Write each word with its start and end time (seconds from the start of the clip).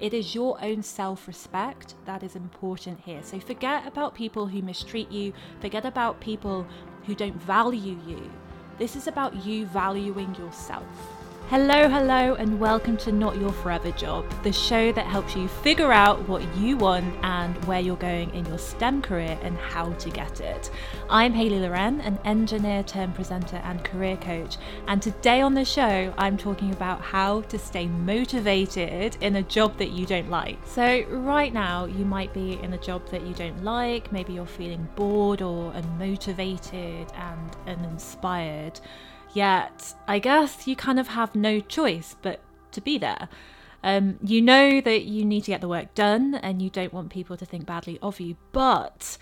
It 0.00 0.12
is 0.12 0.34
your 0.34 0.58
own 0.62 0.82
self 0.82 1.26
respect 1.28 1.94
that 2.04 2.22
is 2.22 2.36
important 2.36 3.00
here. 3.00 3.22
So 3.22 3.38
forget 3.38 3.86
about 3.86 4.14
people 4.14 4.46
who 4.46 4.60
mistreat 4.60 5.10
you, 5.10 5.32
forget 5.60 5.84
about 5.84 6.20
people 6.20 6.66
who 7.06 7.14
don't 7.14 7.40
value 7.42 7.98
you. 8.06 8.30
This 8.78 8.96
is 8.96 9.06
about 9.06 9.46
you 9.46 9.66
valuing 9.66 10.34
yourself. 10.34 11.23
Hello, 11.48 11.90
hello, 11.90 12.34
and 12.36 12.58
welcome 12.58 12.96
to 12.96 13.12
Not 13.12 13.38
Your 13.38 13.52
Forever 13.52 13.90
Job, 13.90 14.24
the 14.42 14.50
show 14.50 14.92
that 14.92 15.06
helps 15.06 15.36
you 15.36 15.46
figure 15.46 15.92
out 15.92 16.26
what 16.26 16.42
you 16.56 16.78
want 16.78 17.14
and 17.22 17.62
where 17.66 17.80
you're 17.80 17.96
going 17.96 18.34
in 18.34 18.46
your 18.46 18.56
STEM 18.56 19.02
career 19.02 19.38
and 19.42 19.58
how 19.58 19.92
to 19.92 20.08
get 20.08 20.40
it. 20.40 20.70
I'm 21.10 21.34
Hayley 21.34 21.60
Loren, 21.60 22.00
an 22.00 22.18
engineer 22.24 22.82
turned 22.82 23.14
presenter 23.14 23.58
and 23.58 23.84
career 23.84 24.16
coach, 24.16 24.56
and 24.88 25.02
today 25.02 25.42
on 25.42 25.52
the 25.52 25.66
show, 25.66 26.14
I'm 26.16 26.38
talking 26.38 26.72
about 26.72 27.02
how 27.02 27.42
to 27.42 27.58
stay 27.58 27.88
motivated 27.88 29.18
in 29.20 29.36
a 29.36 29.42
job 29.42 29.76
that 29.76 29.90
you 29.90 30.06
don't 30.06 30.30
like. 30.30 30.56
So, 30.64 31.04
right 31.10 31.52
now, 31.52 31.84
you 31.84 32.06
might 32.06 32.32
be 32.32 32.54
in 32.62 32.72
a 32.72 32.78
job 32.78 33.06
that 33.10 33.20
you 33.20 33.34
don't 33.34 33.62
like, 33.62 34.10
maybe 34.10 34.32
you're 34.32 34.46
feeling 34.46 34.88
bored 34.96 35.42
or 35.42 35.72
unmotivated 35.72 37.14
and 37.14 37.56
uninspired. 37.66 38.80
Yet, 39.34 39.94
I 40.06 40.20
guess 40.20 40.66
you 40.66 40.76
kind 40.76 40.98
of 40.98 41.08
have 41.08 41.34
no 41.34 41.60
choice 41.60 42.16
but 42.22 42.40
to 42.72 42.80
be 42.80 42.98
there. 42.98 43.28
Um, 43.82 44.18
you 44.22 44.40
know 44.40 44.80
that 44.80 45.02
you 45.02 45.24
need 45.24 45.42
to 45.42 45.50
get 45.50 45.60
the 45.60 45.68
work 45.68 45.94
done 45.94 46.36
and 46.36 46.62
you 46.62 46.70
don't 46.70 46.92
want 46.92 47.10
people 47.10 47.36
to 47.36 47.44
think 47.44 47.66
badly 47.66 47.98
of 48.00 48.18
you, 48.20 48.36
but 48.52 49.18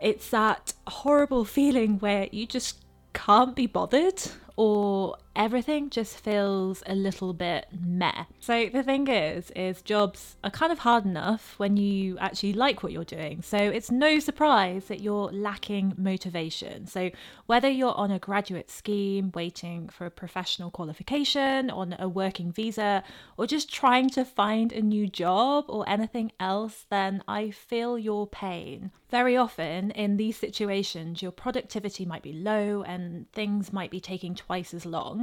it's 0.00 0.30
that 0.30 0.72
horrible 0.88 1.44
feeling 1.56 1.98
where 1.98 2.28
you 2.32 2.46
just 2.46 2.84
can't 3.12 3.54
be 3.54 3.66
bothered 3.66 4.22
or 4.56 5.16
everything 5.36 5.90
just 5.90 6.18
feels 6.18 6.82
a 6.86 6.94
little 6.94 7.32
bit 7.32 7.66
meh. 7.80 8.24
So 8.40 8.68
the 8.72 8.82
thing 8.82 9.08
is, 9.08 9.50
is 9.54 9.82
jobs 9.82 10.36
are 10.42 10.50
kind 10.50 10.72
of 10.72 10.80
hard 10.80 11.04
enough 11.04 11.54
when 11.58 11.76
you 11.76 12.18
actually 12.18 12.52
like 12.52 12.82
what 12.82 12.92
you're 12.92 13.04
doing. 13.04 13.42
So 13.42 13.56
it's 13.56 13.90
no 13.90 14.18
surprise 14.18 14.86
that 14.86 15.00
you're 15.00 15.30
lacking 15.32 15.94
motivation. 15.96 16.86
So 16.86 17.10
whether 17.46 17.68
you're 17.68 17.96
on 17.96 18.10
a 18.10 18.18
graduate 18.18 18.70
scheme, 18.70 19.30
waiting 19.34 19.88
for 19.88 20.06
a 20.06 20.10
professional 20.10 20.70
qualification, 20.70 21.70
on 21.70 21.94
a 21.98 22.08
working 22.08 22.52
visa, 22.52 23.04
or 23.36 23.46
just 23.46 23.72
trying 23.72 24.10
to 24.10 24.24
find 24.24 24.72
a 24.72 24.82
new 24.82 25.06
job 25.06 25.64
or 25.68 25.88
anything 25.88 26.32
else, 26.40 26.86
then 26.90 27.22
I 27.28 27.50
feel 27.50 27.98
your 27.98 28.26
pain. 28.26 28.90
Very 29.10 29.36
often 29.36 29.90
in 29.90 30.16
these 30.16 30.36
situations, 30.36 31.20
your 31.20 31.32
productivity 31.32 32.04
might 32.04 32.22
be 32.22 32.32
low 32.32 32.82
and 32.84 33.30
things 33.32 33.72
might 33.72 33.90
be 33.90 34.00
taking 34.00 34.36
twice 34.36 34.72
as 34.72 34.86
long 34.86 35.19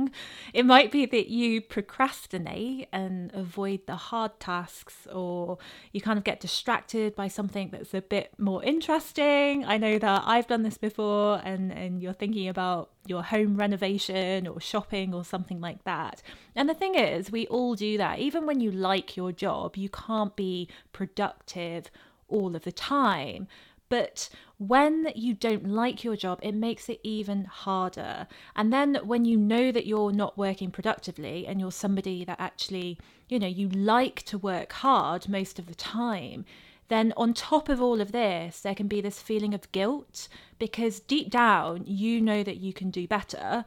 it 0.54 0.66
might 0.66 0.92
be 0.92 1.06
that 1.06 1.28
you 1.28 1.62
procrastinate 1.62 2.88
and 2.92 3.32
avoid 3.34 3.82
the 3.86 3.96
hard 3.96 4.40
tasks, 4.40 5.08
or 5.12 5.58
you 5.92 6.02
kind 6.02 6.18
of 6.18 6.24
get 6.24 6.40
distracted 6.40 7.16
by 7.16 7.28
something 7.28 7.70
that's 7.72 7.94
a 7.94 8.02
bit 8.02 8.34
more 8.38 8.64
interesting. 8.64 9.66
I 9.66 9.78
know 9.78 10.00
that 10.00 10.24
I've 10.26 10.48
done 10.48 10.64
this 10.64 10.78
before, 10.78 11.42
and, 11.44 11.72
and 11.72 12.02
you're 12.02 12.14
thinking 12.14 12.48
about 12.48 12.92
your 13.06 13.24
home 13.24 13.58
renovation 13.58 14.48
or 14.48 14.60
shopping 14.60 15.14
or 15.14 15.24
something 15.24 15.62
like 15.62 15.84
that. 15.84 16.22
And 16.56 16.68
the 16.70 16.74
thing 16.74 16.96
is, 16.96 17.32
we 17.32 17.48
all 17.48 17.76
do 17.76 17.98
that. 17.98 18.20
Even 18.20 18.46
when 18.46 18.60
you 18.60 18.72
like 18.72 19.16
your 19.18 19.32
job, 19.32 19.78
you 19.78 19.90
can't 19.90 20.36
be 20.36 20.68
productive 20.92 21.90
all 22.28 22.56
of 22.56 22.64
the 22.64 22.72
time. 22.72 23.48
But 23.90 24.30
when 24.58 25.12
you 25.14 25.36
don't 25.36 25.68
like 25.68 26.04
your 26.04 26.16
job, 26.16 26.40
it 26.42 26.56
makes 26.56 26.90
it 26.90 27.00
even 27.04 27.46
harder. 27.46 28.28
And 28.56 28.74
then 28.74 28.96
when 29.04 29.24
you 29.24 29.38
know 29.38 29.72
that 29.72 29.86
you're 29.86 30.12
not 30.12 30.38
working 30.38 30.72
productively 30.72 31.46
and 31.46 31.60
you're 31.60 31.72
somebody 31.72 32.26
that 32.26 32.40
actually, 32.40 32.98
you 33.30 33.38
know, 33.38 33.48
you 33.48 33.70
like 33.70 34.24
to 34.24 34.38
work 34.38 34.74
hard 34.74 35.30
most 35.30 35.60
of 35.60 35.68
the 35.68 35.76
time, 35.76 36.44
then 36.88 37.14
on 37.16 37.34
top 37.34 37.70
of 37.70 37.82
all 37.82 38.02
of 38.02 38.12
this, 38.12 38.62
there 38.62 38.74
can 38.74 38.88
be 38.88 39.00
this 39.00 39.22
feeling 39.22 39.54
of 39.54 39.72
guilt 39.72 40.28
because 40.58 41.02
deep 41.02 41.30
down, 41.30 41.84
you 41.86 42.20
know 42.20 42.44
that 42.44 42.58
you 42.58 42.74
can 42.74 42.90
do 42.90 43.08
better. 43.08 43.64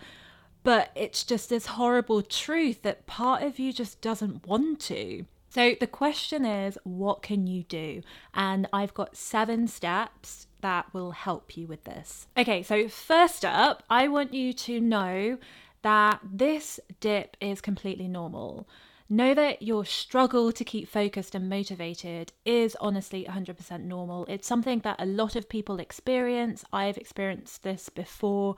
But 0.64 0.90
it's 0.96 1.22
just 1.22 1.48
this 1.48 1.66
horrible 1.66 2.20
truth 2.20 2.82
that 2.82 3.06
part 3.06 3.42
of 3.42 3.58
you 3.58 3.72
just 3.72 4.00
doesn't 4.00 4.46
want 4.46 4.80
to. 4.80 5.24
So 5.50 5.74
the 5.78 5.86
question 5.86 6.44
is, 6.44 6.78
what 6.84 7.22
can 7.22 7.46
you 7.46 7.62
do? 7.64 8.02
And 8.34 8.68
I've 8.72 8.94
got 8.94 9.16
seven 9.16 9.68
steps 9.68 10.46
that 10.62 10.92
will 10.92 11.12
help 11.12 11.56
you 11.56 11.66
with 11.66 11.84
this. 11.84 12.26
Okay, 12.36 12.62
so 12.62 12.88
first 12.88 13.44
up, 13.44 13.82
I 13.88 14.08
want 14.08 14.34
you 14.34 14.52
to 14.52 14.80
know 14.80 15.38
that 15.82 16.20
this 16.24 16.80
dip 17.00 17.36
is 17.40 17.60
completely 17.60 18.08
normal. 18.08 18.68
Know 19.08 19.34
that 19.34 19.62
your 19.62 19.84
struggle 19.84 20.52
to 20.52 20.64
keep 20.64 20.88
focused 20.88 21.34
and 21.34 21.48
motivated 21.48 22.32
is 22.44 22.76
honestly 22.80 23.26
100% 23.28 23.82
normal. 23.82 24.24
It's 24.28 24.46
something 24.46 24.80
that 24.80 25.00
a 25.00 25.06
lot 25.06 25.34
of 25.34 25.48
people 25.48 25.80
experience. 25.80 26.64
I've 26.72 26.96
experienced 26.96 27.64
this 27.64 27.88
before. 27.88 28.54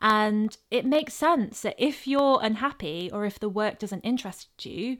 And 0.00 0.56
it 0.70 0.86
makes 0.86 1.12
sense 1.12 1.60
that 1.60 1.76
if 1.78 2.06
you're 2.06 2.40
unhappy 2.42 3.10
or 3.12 3.26
if 3.26 3.38
the 3.38 3.50
work 3.50 3.78
doesn't 3.78 4.00
interest 4.00 4.48
you, 4.64 4.96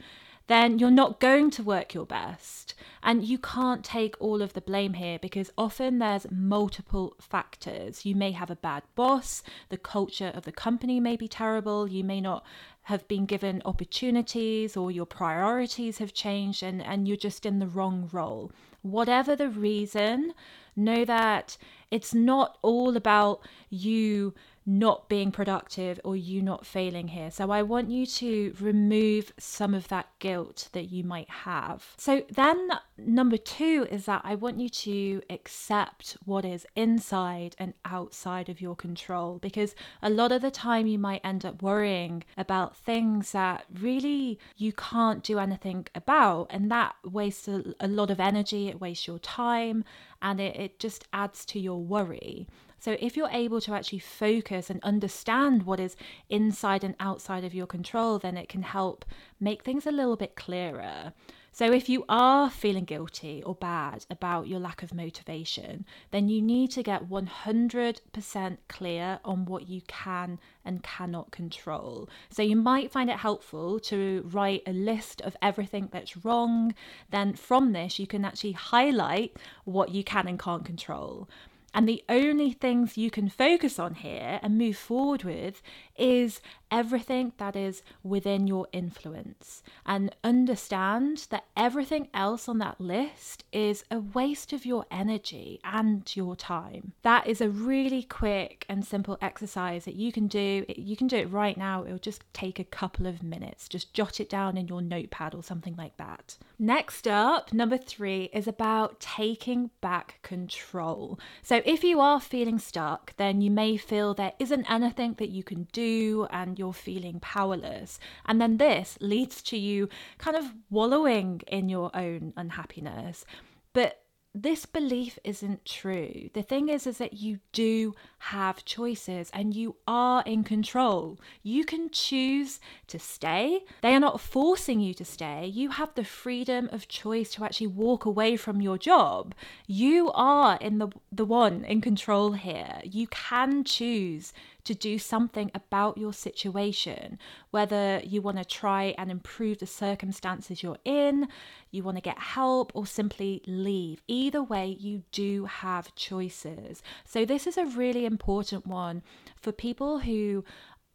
then 0.53 0.79
you're 0.79 0.91
not 0.91 1.19
going 1.19 1.51
to 1.51 1.63
work 1.63 1.95
your 1.95 2.05
best. 2.05 2.75
And 3.03 3.25
you 3.25 3.39
can't 3.39 3.83
take 3.83 4.15
all 4.21 4.43
of 4.43 4.53
the 4.53 4.61
blame 4.61 4.93
here 4.93 5.19
because 5.19 5.51
often 5.57 5.99
there's 5.99 6.31
multiple 6.31 7.17
factors. 7.19 8.05
You 8.05 8.15
may 8.15 8.33
have 8.33 8.51
a 8.51 8.57
bad 8.57 8.83
boss, 8.95 9.43
the 9.71 9.79
culture 9.79 10.31
of 10.35 10.45
the 10.45 10.53
company 10.53 11.01
may 11.01 11.17
be 11.17 11.27
terrible, 11.27 11.89
you 11.89 12.05
may 12.05 12.21
not 12.21 12.45
have 12.83 13.09
been 13.09 13.25
given 13.25 13.63
opportunities 13.65 14.77
or 14.77 14.91
your 14.91 15.07
priorities 15.07 15.99
have 15.99 16.13
changed 16.13 16.63
and, 16.63 16.83
and 16.83 17.09
you're 17.09 17.17
just 17.17 17.47
in 17.47 17.59
the 17.59 17.67
wrong 17.67 18.11
role. 18.13 18.53
Whatever 18.83 19.35
the 19.35 19.49
reason, 19.49 20.35
know 20.77 21.05
that 21.05 21.57
it's 21.93 22.13
not 22.15 22.59
all 22.63 22.97
about 22.97 23.47
you 23.71 24.35
not 24.65 25.09
being 25.09 25.33
productive 25.33 26.01
or 26.05 26.17
you 26.17 26.41
not 26.41 26.65
failing 26.65 27.09
here. 27.09 27.31
So 27.31 27.51
I 27.51 27.63
want 27.63 27.91
you 27.91 28.07
to 28.07 28.55
remove 28.61 29.33
some 29.39 29.75
of 29.75 29.89
that 29.89 30.07
guilt 30.19 30.69
that 30.73 30.91
you 30.91 31.03
might 31.03 31.29
have. 31.29 31.95
So 31.97 32.23
then, 32.31 32.71
number 32.97 33.37
two 33.37 33.87
is 33.91 34.07
that 34.07 34.23
I 34.25 34.35
want 34.37 34.61
you 34.61 34.69
to 34.69 35.23
accept 35.31 36.17
what 36.25 36.45
is 36.45 36.67
inside 36.77 37.57
and 37.59 37.75
outside 37.85 38.49
of 38.49 38.61
your 38.61 38.77
control 38.77 39.39
because 39.39 39.75
a 40.01 40.11
lot 40.11 40.33
of 40.33 40.43
the 40.43 40.51
time 40.51 40.87
you 40.87 40.99
might 40.99 41.21
end 41.25 41.45
up 41.45 41.63
worrying 41.63 42.23
about 42.37 42.77
things 42.77 43.33
that 43.33 43.65
really 43.81 44.39
you 44.57 44.73
can't 44.73 45.23
do 45.25 45.39
anything 45.39 45.87
about, 45.95 46.47
and 46.51 46.71
that 46.71 46.95
wastes 47.05 47.49
a, 47.49 47.89
lot 47.93 48.11
of 48.11 48.21
energy, 48.21 48.69
it 48.69 48.81
wastes 48.81 49.07
your 49.07 49.19
time, 49.19 49.85
and 50.21 50.41
it, 50.41 50.57
it 50.57 50.79
just 50.79 51.07
adds 51.13 51.45
to 51.45 51.59
your 51.59 51.82
worry. 51.83 52.47
So, 52.79 52.97
if 52.99 53.17
you're 53.17 53.29
able 53.31 53.61
to 53.61 53.75
actually 53.75 54.01
focus 54.01 54.69
and 54.69 54.83
understand 54.83 55.63
what 55.63 55.79
is 55.79 55.95
inside 56.29 56.83
and 56.83 56.97
outside 56.99 57.45
of 57.45 57.55
your 57.55 57.67
control, 57.67 58.19
then 58.19 58.37
it 58.37 58.49
can 58.49 58.63
help 58.63 59.05
make 59.39 59.63
things 59.63 59.87
a 59.87 59.93
little 59.93 60.17
bit 60.17 60.35
clearer. 60.35 61.13
So, 61.55 61.71
if 61.71 61.89
you 61.89 62.05
are 62.09 62.49
feeling 62.49 62.85
guilty 62.85 63.43
or 63.45 63.55
bad 63.55 64.07
about 64.11 64.49
your 64.49 64.59
lack 64.59 64.83
of 64.83 64.95
motivation, 64.95 65.85
then 66.11 66.31
you 66.31 66.41
need 66.41 66.71
to 66.71 66.83
get 66.83 67.11
100% 67.11 68.57
clear 68.69 69.21
on 69.23 69.45
what 69.45 69.69
you 69.69 69.83
can 69.87 70.41
and 70.65 70.83
cannot 70.83 71.31
control. 71.31 72.09
So, 72.31 72.43
you 72.43 72.57
might 72.57 72.91
find 72.91 73.11
it 73.11 73.19
helpful 73.19 73.79
to 73.81 74.29
write 74.33 74.63
a 74.67 74.73
list 74.73 75.21
of 75.21 75.37
everything 75.43 75.91
that's 75.93 76.25
wrong. 76.25 76.75
Then, 77.11 77.35
from 77.35 77.75
this, 77.75 77.99
you 77.99 78.07
can 78.07 78.25
actually 78.25 78.53
highlight 78.53 79.37
what 79.65 79.91
you 79.91 80.03
can 80.03 80.27
and 80.27 80.39
can't 80.39 80.65
control. 80.65 81.29
And 81.75 81.89
the 81.89 82.05
only 82.09 82.53
things 82.53 82.97
you 82.97 83.11
can 83.11 83.29
focus 83.29 83.79
on 83.79 83.95
here 83.95 84.41
and 84.43 84.59
move 84.59 84.77
forward 84.77 85.25
with 85.25 85.63
is 85.97 86.41
everything 86.71 87.33
that 87.37 87.55
is 87.55 87.83
within 88.03 88.47
your 88.47 88.67
influence. 88.73 89.63
And 89.85 90.15
understand 90.25 91.27
that 91.31 91.45
everything 91.57 92.09
else 92.15 92.49
on 92.49 92.59
that 92.59 92.81
list 92.81 93.45
is 93.53 93.85
a 93.91 94.01
waste 94.01 94.53
of 94.53 94.65
your 94.65 94.87
energy 94.91 95.61
and 95.65 96.11
your 96.17 96.35
time. 96.35 96.93
That 97.03 97.27
is 97.27 97.41
a 97.41 97.49
really 97.51 98.03
quick 98.03 98.65
and 98.69 98.85
simple 98.85 99.19
exercise 99.21 99.85
that 99.85 99.95
you 99.95 100.13
can 100.13 100.29
do. 100.29 100.65
You 100.77 100.97
can 100.97 101.07
do 101.07 101.17
it 101.17 101.31
right 101.31 101.57
now. 101.57 101.85
It'll 101.85 101.99
just 101.99 102.25
take 102.33 102.59
a 102.59 102.65
couple 102.65 103.07
of 103.07 103.23
minutes. 103.23 103.69
Just 103.69 103.93
jot 103.93 104.19
it 104.19 104.31
down 104.31 104.57
in 104.57 104.69
your 104.69 104.83
notepad 104.83 105.35
or 105.35 105.43
something 105.43 105.77
like 105.77 105.97
that. 105.99 106.37
Next 106.59 107.07
up, 107.07 107.53
number 107.53 107.77
three 107.77 108.31
is 108.33 108.47
about 108.47 109.01
taking 109.01 109.71
back 109.81 110.21
control. 110.23 111.19
So 111.43 111.62
if 111.65 111.85
you 111.85 112.01
are 112.01 112.21
feeling 112.21 112.59
stuck, 112.59 113.17
then 113.17 113.41
you 113.41 113.51
may 113.51 113.77
feel 113.77 114.15
there 114.15 114.33
isn't 114.39 114.71
anything 114.71 115.15
that 115.15 115.31
you 115.31 115.43
can 115.43 115.65
do 115.73 116.27
and 116.31 116.59
you're 116.59 116.73
feeling 116.73 117.21
powerless. 117.21 117.99
And 118.27 118.41
then 118.41 118.57
this 118.57 118.97
leads 119.01 119.43
to 119.45 119.57
you 119.57 119.89
kind 120.19 120.37
of 120.37 120.55
wallowing 120.71 121.43
in 121.47 121.69
your 121.69 121.91
own 121.95 122.33
unhappiness. 122.37 123.25
But 123.73 124.02
this 124.35 124.65
belief 124.65 125.19
isn't 125.25 125.67
true. 125.67 126.31
The 126.33 126.43
thing 126.43 126.71
is 126.71 126.87
is 126.87 126.97
that 126.99 127.15
you 127.15 127.41
do 127.53 127.95
have 128.19 128.65
choices 128.65 129.31
and 129.35 129.55
you 129.55 129.77
are 129.87 130.23
in 130.25 130.43
control. 130.43 131.19
You 131.43 131.65
can 131.65 131.91
choose 131.91 132.59
to 132.87 132.99
stay. 132.99 133.65
They 133.83 133.95
are 133.95 134.01
not 134.01 134.23
forcing 134.23 134.81
you 134.81 134.95
to 134.95 135.05
stay. 135.05 135.47
You 135.47 135.71
have 135.71 135.95
the 135.95 136.05
freedom 136.05 136.71
of 136.73 136.89
choice 136.89 137.31
to 137.33 137.45
actually 137.45 137.67
walk 137.67 138.07
away 138.07 138.37
from 138.37 138.63
your 138.63 138.79
job. 138.79 139.35
You 139.67 140.11
are 140.15 140.57
in 140.63 140.79
the 140.79 140.89
the 141.11 141.27
one 141.27 141.65
in 141.67 141.83
control 141.83 142.33
here. 142.33 142.81
You 142.85 143.09
can 143.09 143.65
choose 143.65 144.33
to 144.65 144.75
do 144.75 144.99
something 144.99 145.51
about 145.55 145.99
your 145.99 146.13
situation, 146.13 147.19
whether 147.51 148.01
you 148.05 148.23
want 148.23 148.39
to 148.39 148.45
try 148.45 148.95
and 148.97 149.11
improve 149.11 149.59
the 149.59 149.67
circumstances 149.67 150.63
you're 150.63 150.79
in, 150.85 151.29
you 151.71 151.83
want 151.83 151.97
to 151.97 152.03
get 152.03 152.19
help, 152.19 152.71
or 152.75 152.87
simply 152.87 153.43
leave. 153.47 154.03
Either 154.07 154.43
way, 154.43 154.77
you 154.79 155.03
do 155.11 155.47
have 155.47 155.95
choices. 155.95 156.83
So, 157.05 157.25
this 157.25 157.47
is 157.47 157.57
a 157.57 157.67
really 157.67 158.05
important 158.05 158.67
one 158.67 159.03
for 159.41 159.53
people 159.53 160.01
who 160.01 160.45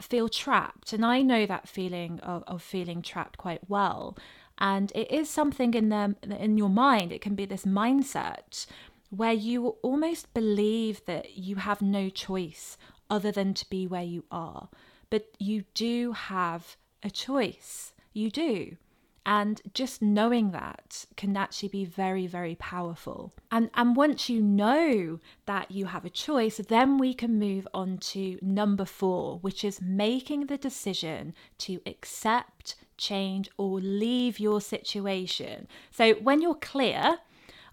feel 0.02 0.30
trapped. 0.30 0.94
And 0.94 1.06
I 1.06 1.22
know 1.22 1.46
that 1.46 1.68
feeling 1.68 2.20
of, 2.22 2.44
of 2.48 2.62
feeling 2.62 3.02
trapped 3.02 3.38
quite 3.38 3.70
well. 3.70 4.18
And 4.60 4.92
it 4.96 5.12
is 5.12 5.30
something 5.30 5.74
in 5.74 5.90
them 5.90 6.16
in 6.24 6.58
your 6.58 6.70
mind. 6.70 7.12
It 7.12 7.22
can 7.22 7.36
be 7.36 7.46
this 7.46 7.66
mindset 7.66 8.66
where 9.10 9.34
you 9.34 9.68
almost 9.81 10.34
believe 10.34 11.06
that 11.06 11.38
you 11.38 11.58
have 11.58 11.81
no 11.81 12.10
choice 12.10 12.78
other 13.09 13.31
than 13.31 13.54
to 13.56 13.69
be 13.69 13.88
where 13.88 14.04
you 14.04 14.24
are. 14.31 14.69
But 15.09 15.27
you 15.39 15.63
do 15.74 16.12
have 16.13 16.75
a 17.04 17.09
choice. 17.09 17.94
You 18.13 18.30
do. 18.30 18.77
And 19.25 19.62
just 19.74 20.01
knowing 20.01 20.51
that 20.51 21.06
can 21.18 21.36
actually 21.36 21.68
be 21.68 21.83
very, 21.83 22.27
very 22.27 22.56
powerful. 22.56 23.33
And, 23.51 23.69
and 23.74 23.94
once 23.94 24.30
you 24.30 24.42
know 24.42 25.19
that 25.45 25.69
you 25.69 25.88
have 25.88 26.06
a 26.06 26.09
choice, 26.09 26.57
then 26.57 26.98
we 26.98 27.13
can 27.13 27.38
move 27.38 27.68
on 27.74 27.98
to 27.98 28.39
number 28.42 28.86
four, 28.86 29.39
which 29.39 29.65
is 29.65 29.81
making 29.81 30.45
the 30.45 30.57
decision 30.57 31.33
to 31.57 31.81
accept, 31.86 32.75
change, 32.95 33.50
or 33.57 33.81
leave 33.81 34.39
your 34.39 34.62
situation. 34.62 35.68
So 35.92 36.13
when 36.13 36.42
you're 36.42 36.56
clear 36.56 37.18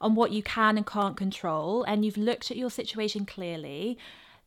on 0.01 0.17
what 0.17 0.33
you 0.33 0.43
can 0.43 0.77
and 0.77 0.85
can't 0.85 1.17
control, 1.17 1.85
and 1.85 2.05
you've 2.05 2.17
looked 2.17 2.51
at 2.51 2.57
your 2.57 2.71
situation 2.71 3.25
clearly, 3.25 3.97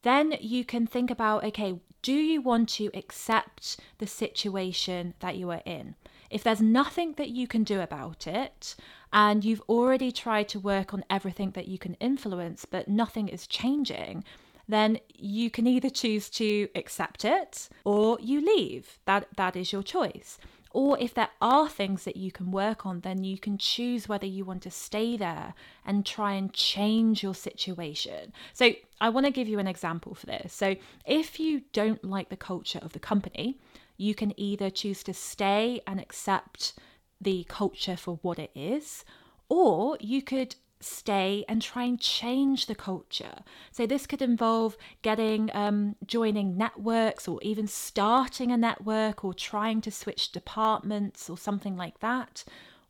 then 0.04 0.36
you 0.40 0.64
can 0.66 0.88
think 0.88 1.12
about 1.12 1.44
okay, 1.44 1.80
do 2.02 2.14
you 2.14 2.42
want 2.42 2.70
to 2.70 2.90
accept 2.94 3.80
the 3.98 4.08
situation 4.08 5.14
that 5.20 5.36
you 5.36 5.50
are 5.52 5.64
in? 5.66 5.96
If 6.30 6.44
there's 6.44 6.62
nothing 6.62 7.14
that 7.14 7.30
you 7.30 7.48
can 7.48 7.64
do 7.64 7.80
about 7.82 8.28
it, 8.28 8.76
and 9.14 9.44
you've 9.44 9.62
already 9.70 10.12
tried 10.12 10.50
to 10.50 10.60
work 10.60 10.94
on 10.94 11.06
everything 11.10 11.52
that 11.52 11.68
you 11.68 11.78
can 11.78 11.94
influence, 11.96 12.66
but 12.66 12.88
nothing 12.88 13.30
is 13.30 13.48
changing, 13.48 14.24
then 14.68 15.00
you 15.16 15.50
can 15.50 15.66
either 15.66 15.90
choose 15.90 16.30
to 16.30 16.68
accept 16.76 17.24
it 17.24 17.70
or 17.86 18.18
you 18.22 18.42
leave. 18.46 19.00
That 19.06 19.28
that 19.38 19.56
is 19.56 19.72
your 19.72 19.84
choice. 19.84 20.38
Or 20.72 20.98
if 21.00 21.14
there 21.14 21.30
are 21.42 21.70
things 21.70 22.04
that 22.04 22.18
you 22.18 22.32
can 22.32 22.52
work 22.52 22.86
on, 22.86 23.02
then 23.02 23.24
you 23.24 23.38
can 23.38 23.58
choose 23.58 24.08
whether 24.08 24.26
you 24.26 24.46
want 24.46 24.64
to 24.64 24.72
stay 24.72 25.18
there 25.18 25.54
and 25.86 26.06
try 26.06 26.34
and 26.34 26.54
change 26.54 27.24
your 27.24 27.36
situation. 27.36 28.34
So, 28.54 28.72
I 29.00 29.10
want 29.10 29.26
to 29.26 29.32
give 29.32 29.48
you 29.48 29.60
an 29.60 29.68
example 29.68 30.16
for 30.16 30.26
this. 30.26 30.54
So, 30.54 30.76
if 31.06 31.40
you 31.40 31.62
don't 31.74 32.04
like 32.04 32.30
the 32.30 32.38
culture 32.38 32.80
of 32.82 32.94
the 32.94 33.00
company, 33.00 33.58
you 33.98 34.14
can 34.14 34.34
either 34.40 34.70
choose 34.70 35.04
to 35.04 35.14
stay 35.14 35.82
and 35.88 36.00
accept 36.00 36.74
the 37.20 37.46
culture 37.48 37.98
for 37.98 38.20
what 38.22 38.40
it 38.40 38.52
is, 38.56 39.04
or 39.50 39.98
you 40.00 40.22
could 40.22 40.56
stay 40.80 41.44
and 41.48 41.62
try 41.62 41.84
and 41.84 42.00
change 42.00 42.66
the 42.66 42.76
culture. 42.76 43.40
So 43.72 43.86
this 43.86 44.06
could 44.06 44.22
involve 44.22 44.78
getting 45.02 45.50
um, 45.54 45.96
joining 46.06 46.58
networks 46.58 47.28
or 47.28 47.40
even 47.42 47.68
starting 47.68 48.52
a 48.52 48.58
network 48.58 49.24
or 49.24 49.34
trying 49.34 49.82
to 49.82 49.92
switch 49.92 50.32
departments 50.32 51.30
or 51.30 51.38
something 51.38 51.76
like 51.76 52.00
that. 52.00 52.44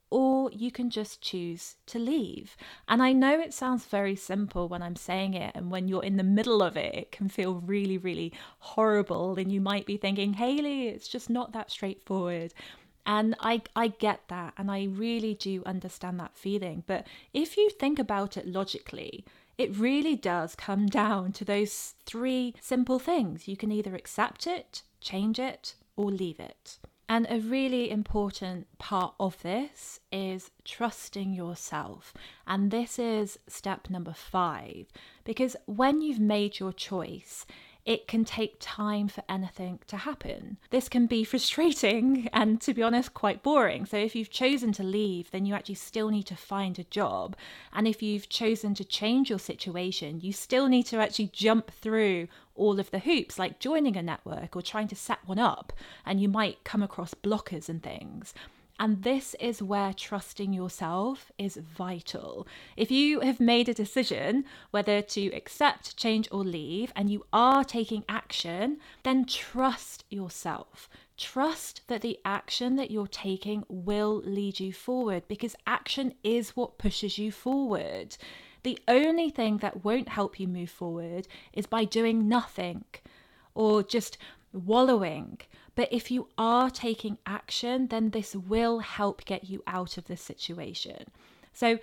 Or 0.10 0.50
you 0.52 0.72
can 0.72 0.90
just 0.90 1.22
choose 1.22 1.76
to 1.88 2.00
leave. 2.00 2.56
And 2.88 3.04
I 3.04 3.12
know 3.12 3.40
it 3.40 3.54
sounds 3.54 3.86
very 3.86 4.16
simple 4.16 4.70
when 4.70 4.82
I'm 4.82 4.96
saying 4.96 5.34
it, 5.34 5.52
and 5.54 5.70
when 5.70 5.90
you're 5.90 6.04
in 6.04 6.16
the 6.16 6.24
middle 6.24 6.64
of 6.64 6.78
it, 6.78 6.96
it 6.96 7.12
can 7.12 7.28
feel 7.28 7.56
really, 7.56 7.98
really 7.98 8.32
horrible. 8.60 9.38
And 9.38 9.52
you 9.52 9.60
might 9.60 9.86
be 9.86 9.98
thinking, 9.98 10.36
Hayley, 10.36 10.88
it's 10.88 11.10
just 11.10 11.30
not 11.30 11.52
that 11.52 11.72
straightforward. 11.72 12.54
And 13.08 13.36
I, 13.40 13.62
I 13.74 13.88
get 13.88 14.28
that, 14.28 14.54
and 14.58 14.70
I 14.70 14.84
really 14.84 15.34
do 15.34 15.64
understand 15.66 16.20
that 16.20 16.36
feeling. 16.36 16.84
But 16.86 17.08
if 17.34 17.56
you 17.56 17.70
think 17.70 17.98
about 17.98 18.36
it 18.36 18.46
logically, 18.46 19.24
it 19.58 19.76
really 19.76 20.18
does 20.18 20.56
come 20.56 20.86
down 21.02 21.32
to 21.34 21.46
those 21.46 21.96
three 22.06 22.54
simple 22.60 23.00
things. 23.00 23.48
You 23.48 23.56
can 23.56 23.72
either 23.72 23.96
accept 23.96 24.46
it, 24.46 24.84
change 25.00 25.40
it, 25.40 25.76
or 25.96 26.12
leave 26.12 26.40
it. 26.40 26.80
And 27.10 27.26
a 27.30 27.40
really 27.40 27.90
important 27.90 28.68
part 28.78 29.14
of 29.18 29.42
this 29.42 30.02
is 30.12 30.52
trusting 30.66 31.34
yourself. 31.34 32.14
And 32.46 32.70
this 32.70 33.00
is 33.00 33.40
step 33.48 33.90
number 33.90 34.14
five, 34.14 34.88
because 35.24 35.56
when 35.66 36.02
you've 36.02 36.20
made 36.20 36.60
your 36.60 36.74
choice, 36.74 37.46
it 37.88 38.06
can 38.06 38.26
take 38.26 38.58
time 38.60 39.08
for 39.08 39.24
anything 39.30 39.80
to 39.88 39.96
happen. 39.96 40.58
This 40.72 40.90
can 40.90 41.08
be 41.08 41.24
frustrating 41.24 42.28
and, 42.34 42.60
to 42.62 42.74
be 42.74 42.84
honest, 42.84 43.14
quite 43.14 43.42
boring. 43.42 43.86
So, 43.86 43.96
if 43.96 44.14
you've 44.14 44.30
chosen 44.30 44.74
to 44.74 44.84
leave, 44.84 45.32
then 45.32 45.46
you 45.46 45.56
actually 45.56 45.76
still 45.76 46.10
need 46.10 46.26
to 46.26 46.36
find 46.36 46.78
a 46.78 46.84
job. 46.84 47.38
And 47.72 47.88
if 47.88 48.04
you've 48.04 48.28
chosen 48.28 48.76
to 48.76 48.84
change 48.84 49.30
your 49.30 49.40
situation, 49.40 50.20
you 50.20 50.34
still 50.34 50.68
need 50.68 50.86
to 50.88 50.98
actually 50.98 51.30
jump 51.32 51.72
through 51.72 52.28
all 52.56 52.78
of 52.78 52.92
the 52.92 53.00
hoops, 53.00 53.40
like 53.40 53.60
joining 53.60 53.96
a 53.96 54.04
network 54.04 54.56
or 54.56 54.62
trying 54.62 54.90
to 54.90 54.96
set 54.96 55.20
one 55.26 55.40
up. 55.40 55.72
And 56.06 56.20
you 56.20 56.28
might 56.28 56.66
come 56.66 56.84
across 56.84 57.14
blockers 57.14 57.70
and 57.70 57.82
things. 57.82 58.34
And 58.80 59.02
this 59.02 59.36
is 59.40 59.62
where 59.62 59.92
trusting 59.92 60.54
yourself 60.54 61.32
is 61.38 61.58
vital. 61.58 62.48
If 62.76 62.92
you 62.92 63.22
have 63.22 63.40
made 63.40 63.68
a 63.68 63.74
decision 63.74 64.46
whether 64.70 65.02
to 65.02 65.28
accept, 65.34 65.98
change, 65.98 66.28
or 66.32 66.44
leave, 66.44 66.92
and 66.96 67.10
you 67.10 67.26
are 67.34 67.64
taking 67.64 68.04
action, 68.08 68.78
then 69.04 69.26
trust 69.26 70.06
yourself. 70.10 70.90
Trust 71.18 71.82
that 71.88 72.02
the 72.02 72.20
action 72.24 72.76
that 72.76 72.92
you're 72.92 73.08
taking 73.08 73.64
will 73.68 74.22
lead 74.24 74.60
you 74.60 74.72
forward 74.72 75.24
because 75.28 75.56
action 75.66 76.14
is 76.24 76.56
what 76.56 76.78
pushes 76.78 77.18
you 77.18 77.32
forward. 77.32 78.16
The 78.62 78.78
only 78.88 79.32
thing 79.32 79.58
that 79.58 79.84
won't 79.84 80.10
help 80.10 80.40
you 80.40 80.48
move 80.48 80.70
forward 80.70 81.28
is 81.54 81.66
by 81.66 81.86
doing 81.86 82.28
nothing 82.28 82.84
or 83.56 83.82
just 83.82 84.20
wallowing 84.54 85.40
but 85.78 85.88
if 85.92 86.10
you 86.10 86.28
are 86.40 86.72
taking 86.72 87.20
action, 87.28 87.86
then 87.90 88.10
this 88.10 88.36
will 88.36 88.80
help 88.80 89.24
get 89.26 89.44
you 89.48 89.62
out 89.68 89.96
of 89.96 90.06
this 90.06 90.24
situation. 90.24 91.12
So 91.54 91.78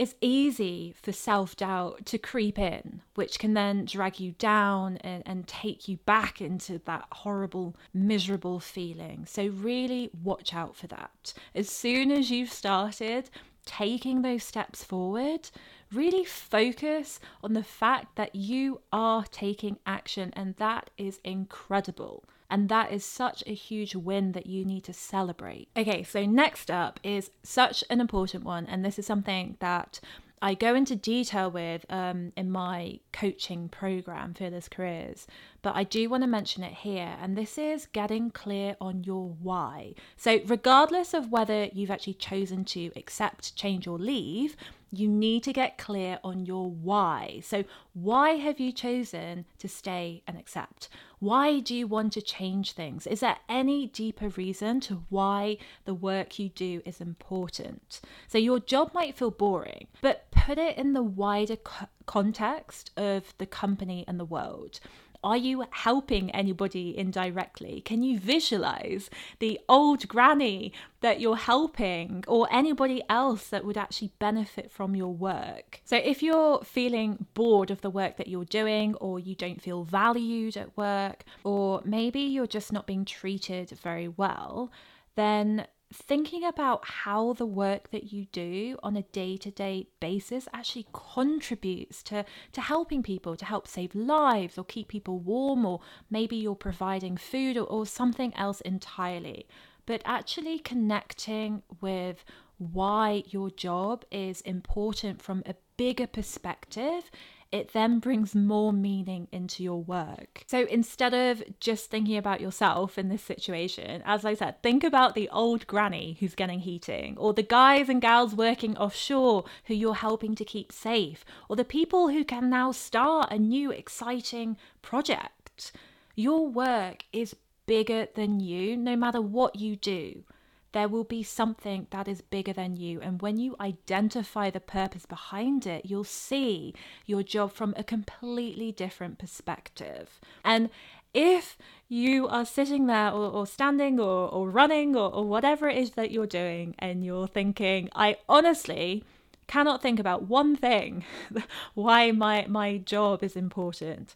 it's 0.00 0.16
easy 0.20 0.96
for 1.00 1.12
self 1.12 1.54
doubt 1.54 2.06
to 2.06 2.18
creep 2.18 2.58
in, 2.58 3.02
which 3.14 3.38
can 3.38 3.54
then 3.54 3.84
drag 3.84 4.18
you 4.18 4.32
down 4.32 4.96
and, 4.96 5.22
and 5.24 5.46
take 5.46 5.86
you 5.86 5.98
back 5.98 6.40
into 6.40 6.80
that 6.86 7.06
horrible, 7.12 7.76
miserable 7.94 8.58
feeling. 8.58 9.26
So, 9.26 9.46
really 9.46 10.10
watch 10.24 10.52
out 10.52 10.74
for 10.74 10.88
that. 10.88 11.32
As 11.54 11.68
soon 11.70 12.10
as 12.10 12.32
you've 12.32 12.52
started 12.52 13.30
taking 13.64 14.22
those 14.22 14.42
steps 14.42 14.82
forward, 14.82 15.50
really 15.92 16.24
focus 16.24 17.20
on 17.44 17.52
the 17.52 17.62
fact 17.62 18.16
that 18.16 18.34
you 18.34 18.80
are 18.92 19.24
taking 19.30 19.78
action, 19.86 20.32
and 20.34 20.56
that 20.56 20.90
is 20.98 21.20
incredible. 21.22 22.24
And 22.50 22.68
that 22.68 22.92
is 22.92 23.04
such 23.04 23.42
a 23.46 23.54
huge 23.54 23.94
win 23.94 24.32
that 24.32 24.46
you 24.46 24.64
need 24.64 24.84
to 24.84 24.92
celebrate. 24.92 25.68
Okay, 25.76 26.02
so 26.02 26.24
next 26.24 26.70
up 26.70 27.00
is 27.02 27.30
such 27.42 27.82
an 27.90 28.00
important 28.00 28.44
one. 28.44 28.66
And 28.66 28.84
this 28.84 28.98
is 28.98 29.06
something 29.06 29.56
that 29.60 30.00
I 30.42 30.54
go 30.54 30.74
into 30.74 30.94
detail 30.96 31.50
with 31.50 31.86
um, 31.88 32.32
in 32.36 32.50
my 32.50 33.00
coaching 33.12 33.68
program, 33.68 34.34
Fearless 34.34 34.68
Careers, 34.68 35.26
but 35.62 35.74
I 35.74 35.82
do 35.82 36.10
want 36.10 36.24
to 36.24 36.26
mention 36.28 36.62
it 36.62 36.74
here. 36.74 37.16
And 37.20 37.36
this 37.36 37.56
is 37.56 37.86
getting 37.86 38.30
clear 38.30 38.76
on 38.80 39.02
your 39.04 39.30
why. 39.40 39.94
So, 40.16 40.40
regardless 40.46 41.14
of 41.14 41.32
whether 41.32 41.64
you've 41.72 41.90
actually 41.90 42.14
chosen 42.14 42.64
to 42.66 42.92
accept, 42.96 43.56
change, 43.56 43.86
or 43.86 43.98
leave, 43.98 44.56
you 44.98 45.08
need 45.08 45.42
to 45.44 45.52
get 45.52 45.78
clear 45.78 46.18
on 46.24 46.46
your 46.46 46.70
why. 46.70 47.40
So, 47.42 47.64
why 47.94 48.30
have 48.32 48.60
you 48.60 48.72
chosen 48.72 49.46
to 49.58 49.68
stay 49.68 50.22
and 50.26 50.36
accept? 50.36 50.88
Why 51.18 51.60
do 51.60 51.74
you 51.74 51.86
want 51.86 52.12
to 52.12 52.22
change 52.22 52.72
things? 52.72 53.06
Is 53.06 53.20
there 53.20 53.38
any 53.48 53.86
deeper 53.86 54.28
reason 54.28 54.80
to 54.80 55.04
why 55.08 55.58
the 55.84 55.94
work 55.94 56.38
you 56.38 56.50
do 56.50 56.82
is 56.84 57.00
important? 57.00 58.00
So, 58.28 58.38
your 58.38 58.60
job 58.60 58.92
might 58.94 59.16
feel 59.16 59.30
boring, 59.30 59.86
but 60.00 60.30
put 60.30 60.58
it 60.58 60.76
in 60.76 60.92
the 60.92 61.02
wider 61.02 61.56
co- 61.56 61.88
context 62.06 62.90
of 62.96 63.34
the 63.38 63.46
company 63.46 64.04
and 64.06 64.18
the 64.18 64.24
world. 64.24 64.80
Are 65.22 65.36
you 65.36 65.64
helping 65.70 66.30
anybody 66.30 66.96
indirectly? 66.96 67.82
Can 67.84 68.02
you 68.02 68.18
visualize 68.18 69.10
the 69.38 69.60
old 69.68 70.08
granny 70.08 70.72
that 71.00 71.20
you're 71.20 71.36
helping 71.36 72.24
or 72.26 72.48
anybody 72.50 73.02
else 73.08 73.48
that 73.48 73.64
would 73.64 73.76
actually 73.76 74.12
benefit 74.18 74.70
from 74.70 74.94
your 74.94 75.12
work? 75.14 75.80
So, 75.84 75.96
if 75.96 76.22
you're 76.22 76.62
feeling 76.62 77.26
bored 77.34 77.70
of 77.70 77.80
the 77.80 77.90
work 77.90 78.16
that 78.16 78.28
you're 78.28 78.44
doing, 78.44 78.94
or 78.96 79.18
you 79.18 79.34
don't 79.34 79.62
feel 79.62 79.84
valued 79.84 80.56
at 80.56 80.76
work, 80.76 81.24
or 81.44 81.82
maybe 81.84 82.20
you're 82.20 82.46
just 82.46 82.72
not 82.72 82.86
being 82.86 83.04
treated 83.04 83.70
very 83.70 84.08
well, 84.08 84.70
then 85.14 85.66
thinking 85.92 86.44
about 86.44 86.84
how 86.84 87.32
the 87.32 87.46
work 87.46 87.90
that 87.90 88.12
you 88.12 88.26
do 88.26 88.76
on 88.82 88.96
a 88.96 89.02
day-to-day 89.02 89.86
basis 90.00 90.48
actually 90.52 90.86
contributes 90.92 92.02
to 92.02 92.24
to 92.52 92.60
helping 92.60 93.02
people 93.02 93.36
to 93.36 93.44
help 93.44 93.68
save 93.68 93.94
lives 93.94 94.58
or 94.58 94.64
keep 94.64 94.88
people 94.88 95.20
warm 95.20 95.64
or 95.64 95.80
maybe 96.10 96.36
you're 96.36 96.56
providing 96.56 97.16
food 97.16 97.56
or, 97.56 97.64
or 97.64 97.86
something 97.86 98.34
else 98.34 98.60
entirely. 98.62 99.46
But 99.86 100.02
actually 100.04 100.58
connecting 100.58 101.62
with 101.80 102.24
why 102.58 103.22
your 103.26 103.50
job 103.50 104.04
is 104.10 104.40
important 104.40 105.22
from 105.22 105.42
a 105.46 105.54
bigger 105.76 106.06
perspective 106.06 107.10
it 107.52 107.72
then 107.72 107.98
brings 107.98 108.34
more 108.34 108.72
meaning 108.72 109.28
into 109.32 109.62
your 109.62 109.82
work. 109.82 110.44
So 110.46 110.66
instead 110.66 111.14
of 111.14 111.42
just 111.60 111.90
thinking 111.90 112.16
about 112.16 112.40
yourself 112.40 112.98
in 112.98 113.08
this 113.08 113.22
situation, 113.22 114.02
as 114.04 114.24
I 114.24 114.34
said, 114.34 114.62
think 114.62 114.84
about 114.84 115.14
the 115.14 115.28
old 115.30 115.66
granny 115.66 116.16
who's 116.20 116.34
getting 116.34 116.60
heating, 116.60 117.16
or 117.18 117.32
the 117.32 117.42
guys 117.42 117.88
and 117.88 118.00
gals 118.00 118.34
working 118.34 118.76
offshore 118.76 119.44
who 119.64 119.74
you're 119.74 119.94
helping 119.94 120.34
to 120.34 120.44
keep 120.44 120.72
safe, 120.72 121.24
or 121.48 121.56
the 121.56 121.64
people 121.64 122.08
who 122.08 122.24
can 122.24 122.50
now 122.50 122.72
start 122.72 123.32
a 123.32 123.38
new 123.38 123.70
exciting 123.70 124.56
project. 124.82 125.72
Your 126.14 126.48
work 126.48 127.04
is 127.12 127.36
bigger 127.66 128.08
than 128.14 128.40
you, 128.40 128.76
no 128.76 128.96
matter 128.96 129.20
what 129.20 129.56
you 129.56 129.76
do 129.76 130.24
there 130.72 130.88
will 130.88 131.04
be 131.04 131.22
something 131.22 131.86
that 131.90 132.08
is 132.08 132.20
bigger 132.20 132.52
than 132.52 132.76
you. 132.76 133.00
And 133.00 133.22
when 133.22 133.38
you 133.38 133.56
identify 133.60 134.50
the 134.50 134.60
purpose 134.60 135.06
behind 135.06 135.66
it, 135.66 135.86
you'll 135.86 136.04
see 136.04 136.74
your 137.06 137.22
job 137.22 137.52
from 137.52 137.74
a 137.76 137.84
completely 137.84 138.72
different 138.72 139.18
perspective. 139.18 140.20
And 140.44 140.70
if 141.14 141.56
you 141.88 142.28
are 142.28 142.44
sitting 142.44 142.86
there 142.86 143.10
or, 143.10 143.30
or 143.30 143.46
standing 143.46 143.98
or, 143.98 144.28
or 144.28 144.50
running 144.50 144.94
or, 144.94 145.12
or 145.12 145.24
whatever 145.24 145.68
it 145.68 145.78
is 145.78 145.92
that 145.92 146.10
you're 146.10 146.26
doing, 146.26 146.74
and 146.78 147.04
you're 147.04 147.28
thinking, 147.28 147.88
I 147.94 148.16
honestly 148.28 149.02
cannot 149.46 149.80
think 149.80 149.98
about 149.98 150.24
one 150.24 150.56
thing 150.56 151.04
why 151.74 152.10
my, 152.10 152.44
my 152.48 152.78
job 152.78 153.22
is 153.22 153.36
important 153.36 154.14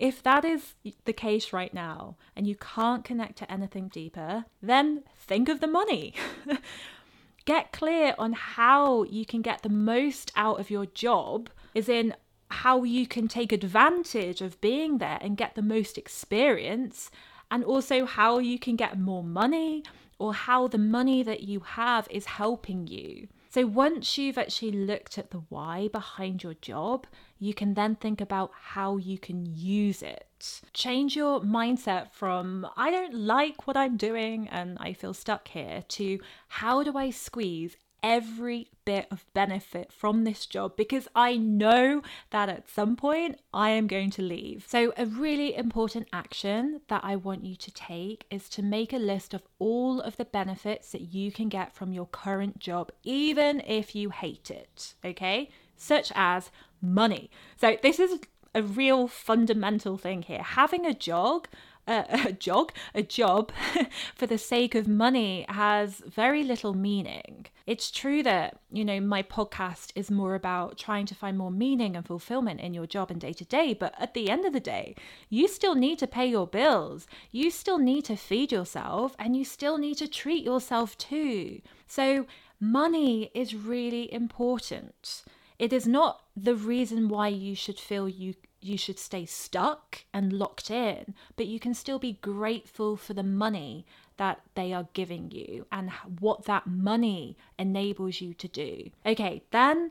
if 0.00 0.22
that 0.22 0.46
is 0.46 0.74
the 1.04 1.12
case 1.12 1.52
right 1.52 1.72
now 1.74 2.16
and 2.34 2.46
you 2.46 2.56
can't 2.56 3.04
connect 3.04 3.36
to 3.38 3.52
anything 3.52 3.88
deeper, 3.88 4.46
then 4.62 5.04
think 5.14 5.48
of 5.50 5.60
the 5.60 5.66
money. 5.66 6.14
get 7.44 7.70
clear 7.70 8.14
on 8.18 8.32
how 8.32 9.04
you 9.04 9.26
can 9.26 9.42
get 9.42 9.62
the 9.62 9.68
most 9.68 10.32
out 10.34 10.58
of 10.58 10.70
your 10.70 10.86
job, 10.86 11.50
is 11.74 11.88
in 11.88 12.14
how 12.50 12.82
you 12.82 13.06
can 13.06 13.28
take 13.28 13.52
advantage 13.52 14.40
of 14.40 14.60
being 14.60 14.98
there 14.98 15.18
and 15.20 15.36
get 15.36 15.54
the 15.54 15.62
most 15.62 15.98
experience, 15.98 17.10
and 17.50 17.62
also 17.62 18.06
how 18.06 18.38
you 18.38 18.58
can 18.58 18.76
get 18.76 18.98
more 18.98 19.22
money 19.22 19.82
or 20.18 20.32
how 20.32 20.66
the 20.66 20.78
money 20.78 21.22
that 21.22 21.42
you 21.42 21.60
have 21.60 22.08
is 22.10 22.24
helping 22.24 22.86
you. 22.86 23.28
So 23.52 23.66
once 23.66 24.16
you've 24.16 24.38
actually 24.38 24.70
looked 24.70 25.18
at 25.18 25.32
the 25.32 25.42
why 25.48 25.88
behind 25.88 26.44
your 26.44 26.54
job, 26.54 27.04
you 27.40 27.52
can 27.52 27.74
then 27.74 27.96
think 27.96 28.20
about 28.20 28.52
how 28.54 28.96
you 28.96 29.18
can 29.18 29.44
use 29.44 30.02
it. 30.02 30.60
Change 30.72 31.16
your 31.16 31.40
mindset 31.40 32.12
from, 32.12 32.64
I 32.76 32.92
don't 32.92 33.14
like 33.14 33.66
what 33.66 33.76
I'm 33.76 33.96
doing 33.96 34.46
and 34.48 34.78
I 34.80 34.92
feel 34.92 35.12
stuck 35.14 35.48
here, 35.48 35.82
to 35.88 36.20
how 36.46 36.84
do 36.84 36.96
I 36.96 37.10
squeeze 37.10 37.76
every 38.02 38.68
bit 38.84 39.06
of 39.10 39.24
benefit 39.34 39.92
from 39.92 40.24
this 40.24 40.46
job 40.46 40.76
because 40.76 41.06
I 41.14 41.36
know 41.36 42.02
that 42.30 42.48
at 42.48 42.68
some 42.68 42.96
point 42.96 43.38
I 43.52 43.70
am 43.70 43.86
going 43.86 44.10
to 44.10 44.22
leave. 44.22 44.64
So, 44.68 44.92
a 44.96 45.06
really 45.06 45.54
important 45.54 46.08
action 46.12 46.80
that 46.88 47.02
I 47.04 47.16
want 47.16 47.44
you 47.44 47.56
to 47.56 47.70
take 47.70 48.26
is 48.30 48.48
to 48.50 48.62
make 48.62 48.92
a 48.92 48.98
list 48.98 49.34
of 49.34 49.42
all 49.58 50.00
of 50.00 50.16
the 50.16 50.24
benefits 50.24 50.92
that 50.92 51.14
you 51.14 51.30
can 51.30 51.48
get 51.48 51.74
from 51.74 51.92
your 51.92 52.06
current 52.06 52.58
job, 52.58 52.90
even 53.04 53.60
if 53.66 53.94
you 53.94 54.10
hate 54.10 54.50
it, 54.50 54.94
okay? 55.04 55.50
Such 55.76 56.12
as 56.14 56.50
money. 56.80 57.30
So, 57.56 57.76
this 57.82 57.98
is 58.00 58.20
a 58.54 58.62
real 58.62 59.06
fundamental 59.06 59.96
thing 59.96 60.22
here. 60.22 60.42
Having 60.42 60.86
a 60.86 60.94
job 60.94 61.46
a, 61.86 62.32
jog, 62.32 62.72
a 62.94 63.02
job 63.02 63.52
for 64.14 64.26
the 64.26 64.38
sake 64.38 64.74
of 64.74 64.86
money 64.86 65.44
has 65.48 66.02
very 66.06 66.44
little 66.44 66.74
meaning. 66.74 67.46
It's 67.66 67.90
true 67.90 68.22
that, 68.22 68.60
you 68.70 68.84
know, 68.84 69.00
my 69.00 69.22
podcast 69.22 69.92
is 69.94 70.10
more 70.10 70.34
about 70.34 70.78
trying 70.78 71.06
to 71.06 71.14
find 71.14 71.36
more 71.36 71.50
meaning 71.50 71.96
and 71.96 72.06
fulfillment 72.06 72.60
in 72.60 72.74
your 72.74 72.86
job 72.86 73.10
and 73.10 73.20
day 73.20 73.32
to 73.32 73.44
day, 73.44 73.74
but 73.74 73.94
at 73.98 74.14
the 74.14 74.30
end 74.30 74.44
of 74.44 74.52
the 74.52 74.60
day, 74.60 74.94
you 75.28 75.48
still 75.48 75.74
need 75.74 75.98
to 75.98 76.06
pay 76.06 76.26
your 76.26 76.46
bills. 76.46 77.06
You 77.30 77.50
still 77.50 77.78
need 77.78 78.04
to 78.06 78.16
feed 78.16 78.52
yourself 78.52 79.14
and 79.18 79.36
you 79.36 79.44
still 79.44 79.78
need 79.78 79.96
to 79.96 80.08
treat 80.08 80.44
yourself 80.44 80.96
too. 80.98 81.60
So, 81.86 82.26
money 82.60 83.30
is 83.34 83.54
really 83.54 84.12
important. 84.12 85.24
It 85.58 85.72
is 85.72 85.86
not 85.86 86.22
the 86.36 86.54
reason 86.54 87.08
why 87.08 87.28
you 87.28 87.54
should 87.54 87.78
feel 87.78 88.08
you 88.08 88.34
you 88.60 88.76
should 88.76 88.98
stay 88.98 89.24
stuck 89.24 90.04
and 90.12 90.32
locked 90.32 90.70
in, 90.70 91.14
but 91.36 91.46
you 91.46 91.58
can 91.58 91.74
still 91.74 91.98
be 91.98 92.18
grateful 92.20 92.96
for 92.96 93.14
the 93.14 93.22
money 93.22 93.86
that 94.16 94.40
they 94.54 94.72
are 94.72 94.88
giving 94.92 95.30
you 95.30 95.66
and 95.72 95.90
what 96.20 96.44
that 96.44 96.66
money 96.66 97.36
enables 97.58 98.20
you 98.20 98.34
to 98.34 98.48
do. 98.48 98.90
Okay, 99.06 99.42
then 99.50 99.90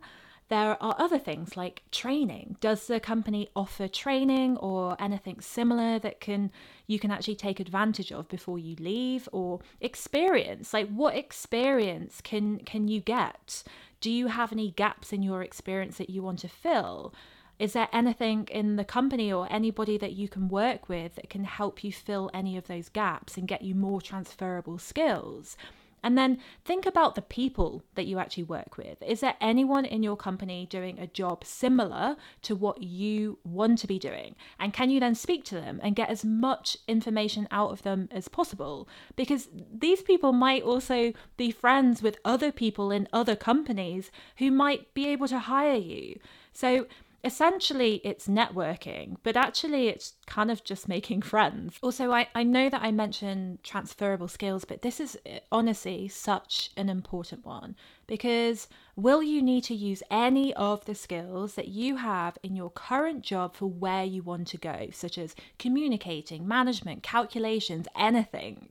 there 0.50 0.82
are 0.82 0.96
other 0.98 1.20
things 1.20 1.56
like 1.56 1.84
training. 1.92 2.58
Does 2.60 2.88
the 2.88 3.00
company 3.00 3.50
offer 3.56 3.88
training 3.88 4.58
or 4.58 4.96
anything 5.00 5.42
similar 5.42 6.00
that 6.00 6.20
can 6.20 6.52
you 6.88 7.00
can 7.00 7.12
actually 7.12 7.36
take 7.36 7.60
advantage 7.60 8.12
of 8.12 8.28
before 8.28 8.58
you 8.58 8.76
leave 8.80 9.30
or 9.32 9.60
experience? 9.80 10.74
Like 10.74 10.90
what 10.90 11.16
experience 11.16 12.20
can 12.22 12.60
can 12.60 12.88
you 12.88 13.00
get? 13.00 13.64
Do 14.02 14.10
you 14.10 14.28
have 14.28 14.52
any 14.52 14.72
gaps 14.72 15.14
in 15.14 15.22
your 15.22 15.44
experience 15.44 15.98
that 15.98 16.10
you 16.10 16.24
want 16.24 16.40
to 16.40 16.48
fill? 16.48 17.14
Is 17.60 17.74
there 17.74 17.90
anything 17.92 18.48
in 18.50 18.78
the 18.78 18.86
company 18.86 19.32
or 19.32 19.46
anybody 19.52 19.98
that 19.98 20.14
you 20.14 20.30
can 20.30 20.48
work 20.48 20.88
with 20.88 21.16
that 21.16 21.30
can 21.30 21.44
help 21.44 21.84
you 21.84 21.92
fill 21.92 22.32
any 22.34 22.56
of 22.56 22.68
those 22.68 22.88
gaps 22.88 23.36
and 23.36 23.48
get 23.48 23.62
you 23.62 23.76
more 23.76 24.02
transferable 24.02 24.78
skills? 24.78 25.58
And 26.02 26.18
then 26.18 26.40
think 26.64 26.86
about 26.86 27.16
the 27.16 27.22
people 27.22 27.84
that 27.96 28.06
you 28.06 28.20
actually 28.20 28.44
work 28.44 28.78
with. 28.78 29.02
Is 29.06 29.20
there 29.20 29.36
anyone 29.42 29.84
in 29.84 30.04
your 30.04 30.16
company 30.16 30.66
doing 30.70 30.98
a 30.98 31.08
job 31.08 31.44
similar 31.44 32.16
to 32.44 32.56
what 32.56 32.82
you 32.82 33.40
want 33.44 33.80
to 33.80 33.88
be 33.88 34.00
doing? 34.00 34.36
And 34.60 34.74
can 34.74 34.90
you 34.90 35.02
then 35.02 35.16
speak 35.16 35.44
to 35.46 35.56
them 35.56 35.80
and 35.84 35.98
get 35.98 36.10
as 36.10 36.24
much 36.24 36.78
information 36.88 37.48
out 37.52 37.72
of 37.72 37.84
them 37.84 38.08
as 38.12 38.30
possible? 38.30 38.88
Because 39.18 39.50
these 39.74 40.02
people 40.02 40.32
might 40.32 40.64
also 40.64 41.12
be 41.36 41.52
friends 41.52 42.02
with 42.02 42.20
other 42.24 42.52
people 42.52 42.92
in 42.92 43.10
other 43.12 43.36
companies 43.36 44.10
who 44.38 44.52
might 44.52 44.94
be 44.94 45.08
able 45.08 45.28
to 45.28 45.40
hire 45.40 45.76
you. 45.76 46.20
So 46.54 46.88
essentially 47.24 48.02
it's 48.04 48.28
networking, 48.28 49.18
but 49.24 49.36
actually 49.36 49.88
it's 49.88 50.14
kind 50.26 50.50
of 50.50 50.64
just 50.64 50.88
making 50.88 51.22
friends. 51.22 51.78
Also, 51.82 52.12
I, 52.12 52.28
I 52.34 52.44
know 52.44 52.70
that 52.70 52.82
I 52.82 52.92
mentioned 52.92 53.64
transferable 53.64 54.28
skills, 54.28 54.66
but 54.66 54.82
this 54.82 55.00
is 55.00 55.18
eh, 55.26 55.40
honestly 55.52 56.08
such 56.08 56.72
an 56.78 56.90
important 56.90 57.46
one 57.46 57.76
because 58.08 58.68
will 58.96 59.22
you 59.22 59.42
need 59.42 59.64
to 59.66 59.76
use 59.76 60.02
any 60.10 60.54
of 60.54 60.86
the 60.86 60.96
skills 60.96 61.56
that 61.56 61.68
you 61.68 61.98
have 61.98 62.38
in 62.44 62.56
your 62.56 62.70
current 62.70 63.22
job 63.22 63.56
for 63.56 63.68
where 63.68 64.04
you 64.04 64.24
want 64.24 64.48
to 64.50 64.58
go, 64.58 64.88
such 64.92 65.18
as 65.18 65.36
communicating, 65.58 66.48
management, 66.48 67.04
calculations, 67.04 67.88
anything? 67.98 68.70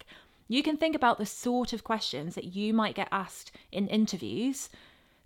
You 0.50 0.62
can 0.62 0.78
think 0.78 0.96
about 0.96 1.18
the 1.18 1.26
sort 1.26 1.74
of 1.74 1.84
questions 1.84 2.34
that 2.34 2.56
you 2.56 2.72
might 2.72 2.94
get 2.94 3.08
asked 3.12 3.52
in 3.70 3.86
interviews 3.88 4.70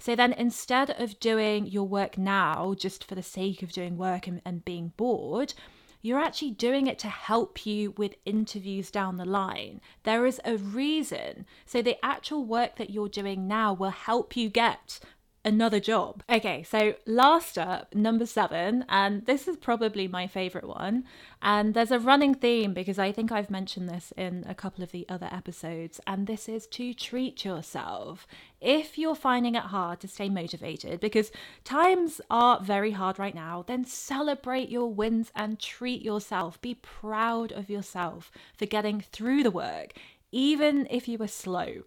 so 0.02 0.16
then 0.16 0.32
instead 0.32 0.90
of 1.00 1.21
doing 1.21 1.64
your 1.64 1.87
work 1.87 2.18
now 2.18 2.75
just 2.76 3.04
for 3.04 3.14
the 3.14 3.23
sake 3.23 3.62
of 3.62 3.71
doing 3.71 3.97
work 3.97 4.26
and, 4.26 4.42
and 4.44 4.64
being 4.64 4.92
bored, 4.97 5.54
you're 6.00 6.18
actually 6.18 6.50
doing 6.50 6.88
it 6.88 6.99
to 6.99 7.06
help 7.06 7.64
you 7.64 7.92
with 7.92 8.16
interviews 8.25 8.90
down 8.90 9.16
the 9.16 9.25
line. 9.25 9.80
There 10.02 10.26
is 10.26 10.40
a 10.44 10.56
reason. 10.56 11.47
So 11.66 11.82
the 11.82 12.04
actual 12.04 12.44
work 12.44 12.78
that 12.78 12.90
you're 12.90 13.09
doing 13.09 13.47
now 13.47 13.73
will 13.73 13.90
help 13.90 14.37
you 14.37 14.49
get 14.49 14.99
another 15.44 15.80
job. 15.80 16.22
Okay, 16.30 16.62
so 16.62 16.94
last 17.06 17.58
up, 17.58 17.94
number 17.94 18.26
seven, 18.26 18.84
and 18.88 19.26
this 19.26 19.49
is 19.49 19.56
probably 19.56 20.06
my 20.06 20.26
favorite 20.26 20.66
one. 20.66 21.04
And 21.40 21.75
there's 21.75 21.90
a 21.90 21.99
running 21.99 22.34
theme 22.34 22.72
because 22.72 22.99
I 22.99 23.11
think 23.11 23.32
I've 23.32 23.50
mentioned 23.50 23.88
this 23.88 24.12
in 24.16 24.44
a 24.49 24.54
couple 24.54 24.84
of 24.84 24.92
the 24.92 25.06
other 25.08 25.28
episodes, 25.32 26.00
and 26.06 26.26
this 26.26 26.49
is 26.49 26.66
to 26.68 26.94
treat 26.94 27.44
yourself. 27.44 28.26
If 28.61 28.96
you're 28.96 29.16
finding 29.16 29.56
it 29.56 29.64
hard 29.64 30.00
to 30.00 30.08
stay 30.08 30.28
motivated 30.28 31.00
because 31.00 31.32
times 31.64 32.20
are 32.30 32.61
very 32.61 32.92
hard 32.92 33.18
right 33.18 33.34
now, 33.34 33.64
then 33.66 33.84
celebrate 33.84 34.68
your 34.68 34.92
wins 34.92 35.32
and 35.34 35.58
treat 35.58 36.02
yourself. 36.02 36.61
Be 36.61 36.75
proud 36.75 37.50
of 37.50 37.68
yourself 37.68 38.30
for 38.56 38.66
getting 38.66 39.00
through 39.00 39.42
the 39.42 39.50
work, 39.50 39.94
even 40.30 40.87
if 40.90 41.08
you 41.08 41.18
were 41.18 41.28
slow 41.28 41.82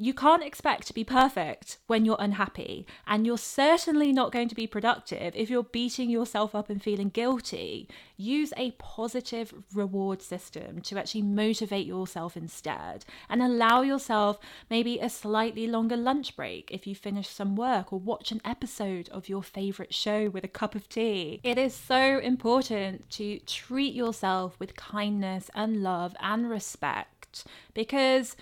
you 0.00 0.14
can't 0.14 0.42
expect 0.42 0.86
to 0.86 0.94
be 0.94 1.04
perfect 1.04 1.76
when 1.86 2.06
you're 2.06 2.16
unhappy, 2.18 2.86
and 3.06 3.26
you're 3.26 3.36
certainly 3.36 4.12
not 4.12 4.32
going 4.32 4.48
to 4.48 4.54
be 4.54 4.66
productive 4.66 5.36
if 5.36 5.50
you're 5.50 5.62
beating 5.62 6.08
yourself 6.08 6.54
up 6.54 6.70
and 6.70 6.82
feeling 6.82 7.10
guilty. 7.10 7.86
Use 8.16 8.50
a 8.56 8.70
positive 8.72 9.52
reward 9.74 10.22
system 10.22 10.80
to 10.80 10.98
actually 10.98 11.20
motivate 11.20 11.86
yourself 11.86 12.34
instead, 12.34 13.04
and 13.28 13.42
allow 13.42 13.82
yourself 13.82 14.38
maybe 14.70 14.98
a 14.98 15.10
slightly 15.10 15.66
longer 15.66 15.98
lunch 15.98 16.34
break 16.34 16.70
if 16.70 16.86
you 16.86 16.94
finish 16.94 17.28
some 17.28 17.54
work 17.54 17.92
or 17.92 17.98
watch 18.00 18.32
an 18.32 18.40
episode 18.42 19.10
of 19.10 19.28
your 19.28 19.42
favorite 19.42 19.92
show 19.92 20.30
with 20.30 20.44
a 20.44 20.48
cup 20.48 20.74
of 20.74 20.88
tea. 20.88 21.42
It 21.44 21.58
is 21.58 21.74
so 21.74 22.18
important 22.20 23.10
to 23.10 23.38
treat 23.40 23.92
yourself 23.92 24.58
with 24.58 24.76
kindness 24.76 25.50
and 25.54 25.82
love 25.82 26.16
and 26.20 26.48
respect 26.48 27.44
because 27.74 28.34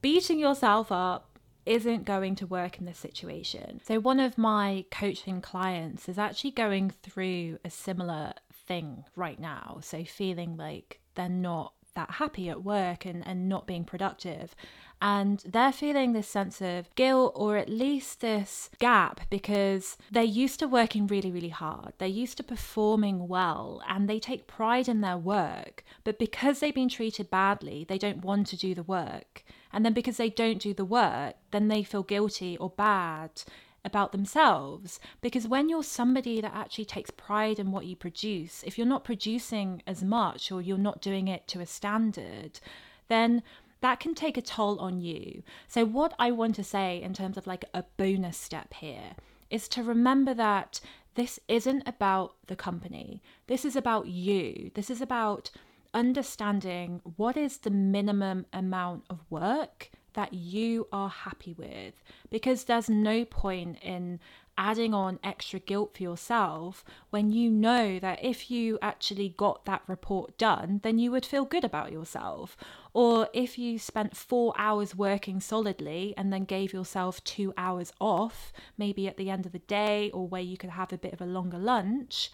beating 0.00 0.38
yourself 0.38 0.90
up 0.90 1.38
isn't 1.66 2.04
going 2.04 2.34
to 2.36 2.46
work 2.46 2.78
in 2.78 2.86
this 2.86 2.98
situation. 2.98 3.80
So, 3.84 4.00
one 4.00 4.20
of 4.20 4.38
my 4.38 4.84
coaching 4.90 5.40
clients 5.40 6.08
is 6.08 6.18
actually 6.18 6.52
going 6.52 6.90
through 6.90 7.58
a 7.64 7.70
similar 7.70 8.32
thing 8.66 9.04
right 9.14 9.38
now. 9.38 9.78
So, 9.82 10.04
feeling 10.04 10.56
like 10.56 11.00
they're 11.14 11.28
not 11.28 11.74
that 11.94 12.12
happy 12.12 12.48
at 12.48 12.64
work 12.64 13.04
and, 13.04 13.26
and 13.26 13.48
not 13.48 13.66
being 13.66 13.84
productive. 13.84 14.54
And 15.02 15.42
they're 15.46 15.72
feeling 15.72 16.12
this 16.12 16.28
sense 16.28 16.60
of 16.60 16.94
guilt 16.94 17.32
or 17.34 17.56
at 17.56 17.70
least 17.70 18.20
this 18.20 18.68
gap 18.78 19.22
because 19.30 19.96
they're 20.10 20.22
used 20.22 20.58
to 20.60 20.68
working 20.68 21.06
really, 21.06 21.30
really 21.30 21.48
hard. 21.48 21.94
They're 21.98 22.08
used 22.08 22.36
to 22.36 22.42
performing 22.42 23.26
well 23.26 23.82
and 23.88 24.08
they 24.08 24.18
take 24.18 24.46
pride 24.46 24.88
in 24.88 25.00
their 25.00 25.16
work. 25.16 25.84
But 26.04 26.18
because 26.18 26.60
they've 26.60 26.74
been 26.74 26.90
treated 26.90 27.30
badly, 27.30 27.86
they 27.88 27.98
don't 27.98 28.24
want 28.24 28.48
to 28.48 28.56
do 28.58 28.74
the 28.74 28.82
work. 28.82 29.42
And 29.72 29.84
then 29.84 29.94
because 29.94 30.18
they 30.18 30.28
don't 30.28 30.60
do 30.60 30.74
the 30.74 30.84
work, 30.84 31.36
then 31.50 31.68
they 31.68 31.82
feel 31.82 32.02
guilty 32.02 32.58
or 32.58 32.68
bad 32.68 33.42
about 33.84 34.12
themselves. 34.12 35.00
Because 35.20 35.48
when 35.48 35.68
you're 35.68 35.82
somebody 35.82 36.40
that 36.40 36.54
actually 36.54 36.84
takes 36.84 37.10
pride 37.10 37.58
in 37.58 37.72
what 37.72 37.86
you 37.86 37.96
produce, 37.96 38.62
if 38.64 38.76
you're 38.76 38.86
not 38.86 39.04
producing 39.04 39.82
as 39.86 40.02
much 40.02 40.50
or 40.52 40.60
you're 40.60 40.78
not 40.78 41.00
doing 41.00 41.28
it 41.28 41.46
to 41.48 41.60
a 41.60 41.66
standard, 41.66 42.60
then 43.08 43.42
that 43.80 44.00
can 44.00 44.14
take 44.14 44.36
a 44.36 44.42
toll 44.42 44.78
on 44.78 45.00
you. 45.00 45.42
So, 45.68 45.84
what 45.84 46.14
I 46.18 46.30
want 46.30 46.54
to 46.56 46.64
say 46.64 47.00
in 47.00 47.14
terms 47.14 47.36
of 47.36 47.46
like 47.46 47.64
a 47.72 47.84
bonus 47.96 48.36
step 48.36 48.74
here 48.74 49.14
is 49.48 49.68
to 49.68 49.82
remember 49.82 50.34
that 50.34 50.80
this 51.14 51.40
isn't 51.48 51.82
about 51.86 52.34
the 52.46 52.56
company, 52.56 53.22
this 53.46 53.64
is 53.64 53.76
about 53.76 54.06
you. 54.06 54.70
This 54.74 54.90
is 54.90 55.00
about 55.00 55.50
understanding 55.92 57.00
what 57.16 57.36
is 57.36 57.58
the 57.58 57.70
minimum 57.70 58.46
amount 58.52 59.04
of 59.10 59.18
work 59.28 59.90
that 60.14 60.34
you 60.34 60.86
are 60.92 61.08
happy 61.08 61.54
with 61.56 62.02
because 62.30 62.64
there's 62.64 62.90
no 62.90 63.24
point 63.24 63.78
in 63.82 64.20
adding 64.60 64.92
on 64.92 65.18
extra 65.24 65.58
guilt 65.58 65.96
for 65.96 66.02
yourself 66.02 66.84
when 67.08 67.32
you 67.32 67.50
know 67.50 67.98
that 67.98 68.22
if 68.22 68.50
you 68.50 68.78
actually 68.82 69.30
got 69.30 69.64
that 69.64 69.80
report 69.86 70.36
done, 70.36 70.80
then 70.82 70.98
you 70.98 71.10
would 71.10 71.24
feel 71.24 71.46
good 71.46 71.64
about 71.64 71.90
yourself. 71.90 72.58
Or 72.92 73.28
if 73.32 73.58
you 73.58 73.78
spent 73.78 74.14
four 74.14 74.52
hours 74.58 74.94
working 74.94 75.40
solidly 75.40 76.12
and 76.16 76.30
then 76.30 76.44
gave 76.44 76.74
yourself 76.74 77.24
two 77.24 77.54
hours 77.56 77.90
off, 78.00 78.52
maybe 78.76 79.08
at 79.08 79.16
the 79.16 79.30
end 79.30 79.46
of 79.46 79.52
the 79.52 79.60
day, 79.60 80.10
or 80.10 80.28
where 80.28 80.42
you 80.42 80.58
could 80.58 80.70
have 80.70 80.92
a 80.92 80.98
bit 80.98 81.14
of 81.14 81.22
a 81.22 81.26
longer 81.26 81.58
lunch, 81.58 82.30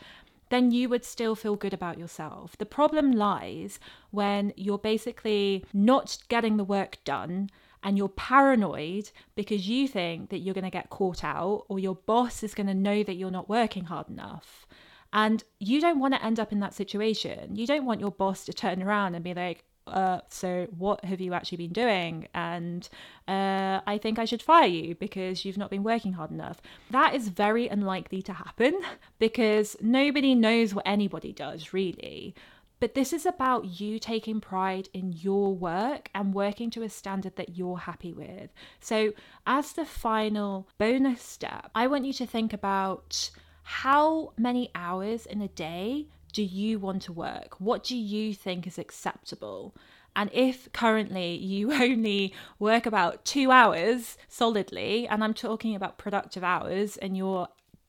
then 0.49 0.73
you 0.73 0.89
would 0.89 1.05
still 1.05 1.37
feel 1.37 1.55
good 1.55 1.75
about 1.75 1.99
yourself. 1.99 2.57
The 2.59 2.67
problem 2.67 3.13
lies 3.13 3.79
when 4.11 4.53
you're 4.57 4.79
basically 4.79 5.65
not 5.73 6.19
getting 6.29 6.57
the 6.57 6.65
work 6.65 6.99
done 7.05 7.51
and 7.83 7.97
you're 7.97 8.09
paranoid 8.09 9.11
because 9.35 9.69
you 9.69 9.89
think 9.89 10.31
that 10.31 10.39
you're 10.39 10.55
going 10.55 10.65
to 10.65 10.71
get 10.71 10.91
caught 10.91 11.25
out 11.25 11.65
or 11.69 11.79
your 11.79 11.95
boss 11.95 12.43
is 12.43 12.55
going 12.55 12.67
to 12.67 12.75
know 12.75 13.03
that 13.03 13.15
you're 13.15 13.31
not 13.31 13.49
working 13.49 13.85
hard 13.85 14.09
enough. 14.09 14.67
And 15.13 15.45
you 15.61 15.81
don't 15.81 16.01
want 16.01 16.15
to 16.15 16.25
end 16.25 16.41
up 16.41 16.53
in 16.53 16.61
that 16.61 16.75
situation. 16.75 17.57
You 17.57 17.67
don't 17.67 17.87
want 17.87 18.01
your 18.01 18.11
boss 18.11 18.45
to 18.47 18.53
turn 18.53 18.83
around 18.83 19.15
and 19.15 19.25
be 19.25 19.35
like, 19.35 19.65
uh, 19.87 20.21
so 20.29 20.67
what 20.77 21.05
have 21.05 21.21
you 21.21 21.33
actually 21.33 21.59
been 21.59 21.73
doing? 21.73 22.27
And 22.35 22.89
uh, 23.29 23.81
I 23.87 23.99
think 24.03 24.19
I 24.19 24.25
should 24.25 24.43
fire 24.43 24.67
you 24.67 24.95
because 24.97 25.45
you've 25.45 25.57
not 25.59 25.71
been 25.71 25.85
working 25.85 26.15
hard 26.15 26.31
enough. 26.31 26.61
That 26.91 27.15
is 27.15 27.29
very 27.29 27.69
unlikely 27.69 28.23
to 28.23 28.33
happen 28.33 28.81
because 29.19 29.77
nobody 29.81 30.35
knows 30.35 30.75
what 30.75 30.87
anybody 30.87 31.33
does, 31.33 31.73
really. 31.73 32.35
But 32.79 32.95
this 32.95 33.13
is 33.13 33.25
about 33.25 33.81
you 33.81 33.99
taking 33.99 34.41
pride 34.41 34.89
in 34.93 35.13
your 35.13 35.55
work 35.55 36.11
and 36.15 36.35
working 36.35 36.71
to 36.71 36.83
a 36.83 36.91
standard 36.91 37.37
that 37.37 37.57
you're 37.57 37.79
happy 37.79 38.13
with. 38.13 38.51
So, 38.81 39.13
as 39.47 39.73
the 39.73 39.87
final 39.87 40.69
bonus 40.77 41.23
step, 41.23 41.71
I 41.75 41.87
want 41.87 42.05
you 42.05 42.13
to 42.15 42.27
think 42.27 42.53
about 42.53 43.31
how 43.63 44.33
many 44.37 44.71
hours 44.75 45.27
in 45.27 45.41
a 45.41 45.49
day 45.49 46.07
do 46.33 46.43
you 46.43 46.79
want 46.79 47.03
to 47.03 47.13
work? 47.13 47.57
What 47.59 47.83
do 47.83 47.97
you 47.97 48.35
think 48.35 48.67
is 48.67 48.79
acceptable? 48.79 49.75
And 50.15 50.31
if 50.33 50.71
currently 50.73 51.35
you 51.35 51.73
only 51.83 52.35
work 52.59 52.87
about 52.87 53.25
two 53.25 53.51
hours 53.51 54.19
solidly, 54.29 55.09
and 55.09 55.25
I'm 55.25 55.35
talking 55.35 55.75
about 55.75 55.99
productive 55.99 56.45
hours, 56.45 56.97
and 56.99 57.17
your 57.17 57.49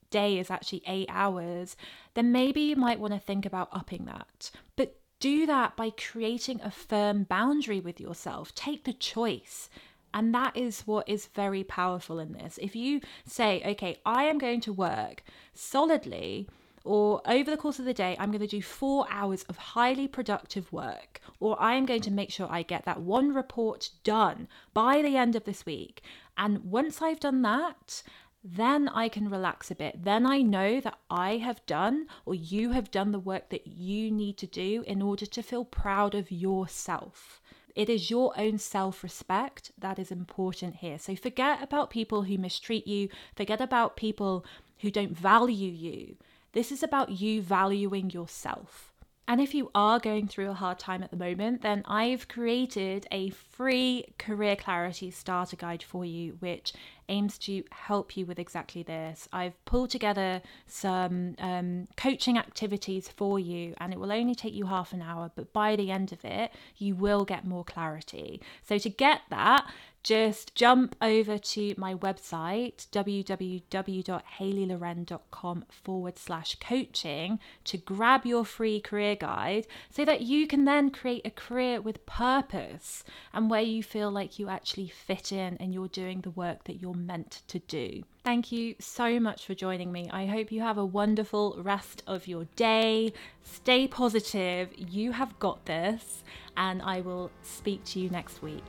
day 0.10 0.39
is 0.39 0.50
actually 0.50 0.84
eight 0.88 1.10
hours, 1.10 1.76
then 2.13 2.32
maybe 2.32 2.62
you 2.62 2.76
might 2.76 3.00
want 3.00 3.13
to 3.13 3.20
think 3.20 3.46
about 3.46 3.70
upping 3.72 4.06
that. 4.06 4.52
But 4.76 5.00
do 5.20 5.46
that 5.46 5.76
by 5.76 5.89
creating 5.89 6.62
a 6.62 6.72
firm 6.72 7.24
boundary 7.24 7.80
with 7.80 8.00
yourself. 8.00 8.54
Take 8.54 8.84
the 8.84 8.93
choice. 8.93 9.70
And 10.13 10.34
that 10.34 10.56
is 10.56 10.82
what 10.82 11.08
is 11.08 11.28
very 11.28 11.63
powerful 11.63 12.20
in 12.20 12.34
this. 12.34 12.58
If 12.62 12.76
you 12.76 13.02
say, 13.26 13.62
okay, 13.65 14.00
I 14.06 14.24
am 14.24 14.38
going 14.38 14.62
to 14.62 14.74
work 14.74 15.24
solidly 15.54 16.48
or 16.84 17.22
over 17.26 17.52
the 17.52 17.58
course 17.58 17.80
of 17.80 17.86
the 17.86 17.93
day, 17.93 18.15
I'm 18.17 18.32
going 18.32 18.41
to 18.41 18.48
do 18.48 18.62
four 18.62 19.06
hours 19.10 19.43
of 19.43 19.58
highly 19.58 20.08
productive 20.08 20.72
work, 20.72 21.20
or 21.41 21.62
I 21.62 21.76
am 21.76 21.86
going 21.86 22.02
to 22.02 22.12
make 22.12 22.32
sure 22.32 22.48
I 22.50 22.62
get 22.62 22.86
that 22.86 23.02
one 23.02 23.34
report 23.34 23.89
done 24.06 24.48
by 24.74 25.02
the 25.02 25.17
end 25.17 25.36
of 25.36 25.43
this 25.43 25.65
week. 25.65 26.02
And 26.38 26.63
once 26.63 27.02
I've 27.02 27.20
done 27.20 27.41
that, 27.41 28.02
then 28.55 28.88
I 28.88 29.10
can 29.10 29.29
relax 29.29 29.69
a 29.69 29.75
bit. 29.75 30.03
Then 30.03 30.25
I 30.25 30.41
know 30.41 30.79
that 30.79 30.97
I 31.10 31.38
have 31.38 31.65
done 31.65 32.07
or 32.25 32.33
you 32.33 32.71
have 32.71 32.91
done 32.91 33.12
the 33.12 33.19
work 33.19 33.49
that 33.49 33.67
you 33.67 34.10
need 34.10 34.38
to 34.38 34.47
do 34.47 34.83
in 34.88 35.01
order 35.01 35.25
to 35.25 35.43
feel 35.43 35.65
proud 35.65 36.15
of 36.15 36.31
yourself. 36.31 37.41
It 37.75 37.89
is 37.89 38.10
your 38.10 38.33
own 38.39 38.57
self 38.57 39.03
respect 39.03 39.71
that 39.77 39.99
is 39.99 40.12
important 40.12 40.77
here. 40.77 40.97
So 40.97 41.15
forget 41.15 41.62
about 41.62 41.89
people 41.89 42.23
who 42.23 42.38
mistreat 42.38 42.88
you, 42.88 43.10
forget 43.36 43.60
about 43.60 43.97
people 43.97 44.45
who 44.79 44.91
don't 44.91 45.17
value 45.17 45.71
you. 45.71 46.15
This 46.53 46.71
is 46.71 46.81
about 46.81 47.12
you 47.12 47.41
valuing 47.41 48.10
yourself. 48.10 48.93
And 49.29 49.41
if 49.41 49.53
you 49.53 49.69
are 49.75 49.99
going 49.99 50.27
through 50.27 50.49
a 50.51 50.53
hard 50.53 50.79
time 50.79 51.03
at 51.03 51.12
the 51.12 51.17
moment, 51.17 51.62
then 51.62 51.83
I've 51.86 52.29
created 52.29 53.05
a 53.12 53.29
free 53.31 54.05
career 54.17 54.55
clarity 54.55 55.12
starter 55.12 55.57
guide 55.57 55.83
for 55.83 56.05
you, 56.05 56.38
which 56.39 56.71
aims 57.10 57.38
to 57.39 57.63
help 57.72 58.17
you 58.17 58.26
with 58.26 58.39
exactly 58.39 58.84
this. 58.84 59.28
I've 59.32 59.63
pulled 59.65 59.89
together 59.89 60.41
some 60.65 61.36
um, 61.39 61.88
coaching 61.96 62.38
activities 62.38 63.08
for 63.08 63.39
you, 63.39 63.74
and 63.78 63.93
it 63.93 64.00
will 64.00 64.12
only 64.12 64.36
take 64.36 64.54
you 64.54 64.65
half 64.65 64.93
an 64.93 65.02
hour, 65.02 65.32
but 65.36 65.54
by 65.54 65.76
the 65.76 65.91
end 65.91 66.12
of 66.12 66.24
it, 66.26 66.52
you 66.78 66.96
will 66.96 67.26
get 67.26 67.46
more 67.46 67.63
clarity. 67.63 68.41
So, 68.63 68.78
to 68.78 68.89
get 68.89 69.22
that, 69.30 69.65
just 70.08 70.56
jump 70.56 70.96
over 71.02 71.38
to 71.38 71.76
my 71.76 71.93
website, 71.93 72.88
www.haleyloren.com 72.93 75.65
forward 75.70 76.17
slash 76.17 76.56
coaching, 76.62 77.39
to 77.65 77.78
grab 77.78 78.26
your 78.26 78.46
free 78.46 78.80
career 78.80 79.17
guide 79.17 79.67
so 79.89 80.06
that 80.06 80.22
you 80.22 80.48
can 80.48 80.63
then 80.63 80.91
create 80.91 81.26
a 81.26 81.30
career 81.30 81.82
with 81.82 82.06
purpose 82.06 83.04
and 83.34 83.50
where 83.50 83.62
you 83.62 83.84
feel 83.84 84.10
like 84.10 84.39
you 84.39 84.48
actually 84.48 84.88
fit 84.88 85.34
in 85.34 85.58
and 85.58 85.74
you're 85.74 85.89
doing 85.89 86.22
the 86.22 86.32
work 86.32 86.63
that 86.63 86.82
you're 86.82 86.93
meant 86.93 87.41
to 87.50 87.60
do. 87.60 88.02
Thank 88.24 88.50
you 88.50 88.76
so 88.80 89.20
much 89.20 89.46
for 89.46 89.56
joining 89.56 89.91
me. 89.91 90.10
I 90.10 90.26
hope 90.26 90.54
you 90.54 90.62
have 90.62 90.78
a 90.78 90.86
wonderful 90.86 91.60
rest 91.62 92.02
of 92.08 92.28
your 92.28 92.46
day. 92.56 93.12
Stay 93.43 93.89
positive. 93.89 94.70
You 94.78 95.12
have 95.12 95.38
got 95.39 95.65
this, 95.65 96.24
and 96.56 96.82
I 96.82 97.02
will 97.02 97.30
speak 97.41 97.84
to 97.88 98.00
you 98.00 98.10
next 98.10 98.41
week. 98.41 98.63